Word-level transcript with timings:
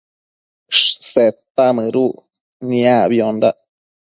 Seta 1.13 1.65
mëduc 1.75 2.13
niacbiondac 2.67 3.57